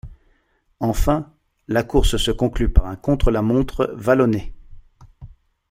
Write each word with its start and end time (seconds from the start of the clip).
Enfin, 0.79 1.31
la 1.67 1.83
course 1.83 2.17
se 2.17 2.31
conclut 2.31 2.69
par 2.73 2.87
un 2.87 2.95
contre-la-montre 2.95 3.91
vallonné. 3.93 4.51